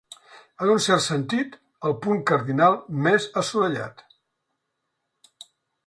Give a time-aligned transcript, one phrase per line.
[0.65, 1.57] En un cert sentit,
[1.89, 4.05] el punt cardinal més assolellat.